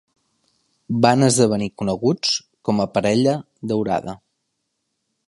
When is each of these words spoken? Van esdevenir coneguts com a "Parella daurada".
Van 1.05 1.25
esdevenir 1.27 1.67
coneguts 1.81 2.33
com 2.71 2.83
a 2.87 2.87
"Parella 2.97 3.37
daurada". 3.73 4.21